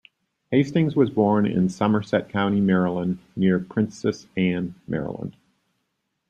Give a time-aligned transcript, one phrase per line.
[0.49, 5.37] Hastings was born in Somerset County, Maryland, near Princess Anne, Maryland.